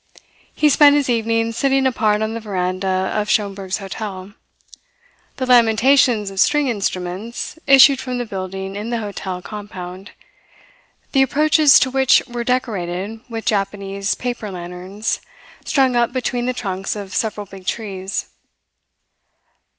He 0.55 0.67
spent 0.69 0.95
his 0.95 1.11
evenings 1.11 1.55
sitting 1.57 1.85
apart 1.85 2.23
on 2.23 2.33
the 2.33 2.39
veranda 2.39 2.87
of 3.13 3.29
Schomberg's 3.29 3.77
hotel. 3.77 4.33
The 5.35 5.45
lamentations 5.45 6.31
of 6.31 6.39
string 6.39 6.67
instruments 6.69 7.59
issued 7.67 7.99
from 7.99 8.17
the 8.17 8.25
building 8.25 8.75
in 8.75 8.89
the 8.89 8.97
hotel 8.97 9.43
compound, 9.43 10.09
the 11.11 11.21
approaches 11.21 11.79
to 11.81 11.91
which 11.91 12.23
were 12.25 12.43
decorated 12.43 13.21
with 13.29 13.45
Japanese 13.45 14.15
paper 14.15 14.49
lanterns 14.49 15.21
strung 15.65 15.95
up 15.95 16.11
between 16.13 16.47
the 16.47 16.53
trunks 16.57 16.95
of 16.95 17.13
several 17.13 17.45
big 17.45 17.67
trees. 17.67 18.29